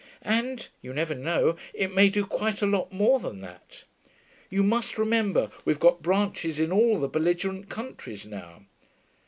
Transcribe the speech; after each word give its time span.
And 0.23 0.67
you 0.81 0.93
never 0.95 1.13
know 1.13 1.57
it 1.75 1.93
may 1.93 2.09
do 2.09 2.25
quite 2.25 2.63
a 2.63 2.65
lot 2.65 2.91
more 2.91 3.19
than 3.19 3.41
that. 3.41 3.83
You 4.49 4.63
must 4.63 4.97
remember 4.97 5.51
we've 5.63 5.77
got 5.77 6.01
branches 6.01 6.59
in 6.59 6.71
all 6.71 6.97
the 6.99 7.07
belligerent 7.07 7.69
countries 7.69 8.25
now. 8.25 8.63